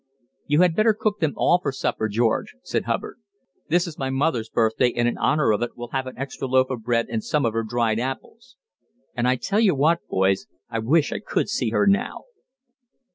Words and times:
"You 0.47 0.61
had 0.61 0.75
better 0.75 0.95
cook 0.99 1.19
them 1.19 1.33
all 1.35 1.59
for 1.61 1.71
supper, 1.71 2.07
George," 2.09 2.55
said 2.63 2.85
Hubbard. 2.85 3.19
"This 3.69 3.85
is 3.85 3.99
my 3.99 4.09
mother's 4.09 4.49
birthday, 4.49 4.91
and 4.95 5.07
in 5.07 5.15
honour 5.19 5.51
of 5.51 5.61
it 5.61 5.77
we'll 5.77 5.89
have 5.89 6.07
an 6.07 6.17
extra 6.17 6.47
loaf 6.47 6.71
of 6.71 6.81
bread 6.81 7.05
and 7.07 7.23
some 7.23 7.45
of 7.45 7.53
her 7.53 7.61
dried 7.61 7.99
apples. 7.99 8.57
And 9.15 9.27
I 9.27 9.35
tell 9.35 9.59
you 9.59 9.75
what, 9.75 9.99
boys, 10.07 10.47
I 10.71 10.79
wish 10.79 11.13
I 11.13 11.19
could 11.19 11.49
see 11.49 11.69
her 11.69 11.85
now." 11.85 12.21